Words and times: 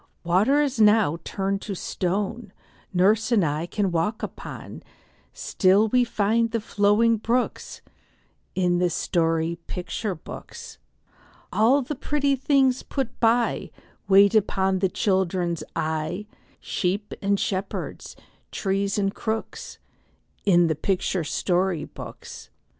Water 0.23 0.67
now 0.79 1.13
is 1.13 1.19
turned 1.23 1.61
to 1.61 1.75
stone 1.75 2.51
Nurse 2.91 3.31
and 3.31 3.45
I 3.45 3.67
can 3.67 3.91
walk 3.91 4.23
upon; 4.23 4.81
Still 5.31 5.89
we 5.89 6.03
find 6.03 6.49
the 6.49 6.59
flowing 6.59 7.17
brooks 7.17 7.81
In 8.55 8.79
the 8.79 8.85
picture 9.67 10.15
story 10.15 10.19
books. 10.23 10.79
All 11.53 11.83
the 11.83 11.93
pretty 11.93 12.35
things 12.35 12.81
put 12.81 13.19
by, 13.19 13.69
Wait 14.07 14.33
upon 14.33 14.79
the 14.79 14.89
children's 14.89 15.63
eye, 15.75 16.25
Sheep 16.59 17.13
and 17.21 17.39
shepherds, 17.39 18.15
trees 18.51 18.97
and 18.97 19.13
crooks, 19.13 19.77
In 20.47 20.65
the 20.65 20.73
picture 20.75 21.23
story 21.23 21.85
books. 21.85 22.49